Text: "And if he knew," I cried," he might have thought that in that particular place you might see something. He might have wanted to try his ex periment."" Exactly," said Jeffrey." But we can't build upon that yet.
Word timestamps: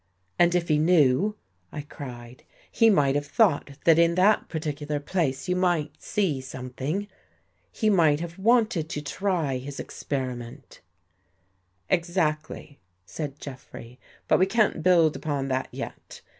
"And 0.39 0.55
if 0.55 0.67
he 0.67 0.79
knew," 0.79 1.35
I 1.71 1.81
cried," 1.81 2.41
he 2.71 2.89
might 2.89 3.13
have 3.13 3.27
thought 3.27 3.77
that 3.83 3.99
in 3.99 4.15
that 4.15 4.49
particular 4.49 4.99
place 4.99 5.47
you 5.47 5.55
might 5.55 6.01
see 6.01 6.41
something. 6.41 7.07
He 7.71 7.87
might 7.87 8.19
have 8.19 8.39
wanted 8.39 8.89
to 8.89 9.01
try 9.03 9.57
his 9.57 9.79
ex 9.79 10.01
periment."" 10.01 10.79
Exactly," 11.91 12.79
said 13.05 13.39
Jeffrey." 13.39 13.99
But 14.27 14.39
we 14.39 14.47
can't 14.47 14.81
build 14.81 15.15
upon 15.15 15.49
that 15.49 15.67
yet. 15.69 16.21